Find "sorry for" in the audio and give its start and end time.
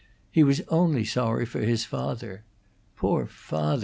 1.05-1.59